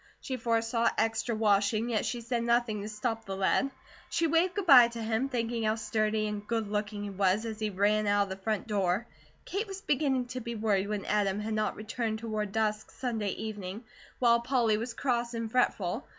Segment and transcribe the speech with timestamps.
[0.19, 3.69] She foresaw extra washing, yet she said nothing to stop the lad.
[4.09, 7.59] She waved good bye to him, thinking how sturdy and good looking he was, as
[7.59, 9.05] he ran out of the front door.
[9.45, 13.83] Kate was beginning to be worried when Adam had not returned toward dusk Sunday evening,
[14.19, 16.03] and Polly was cross and fretful.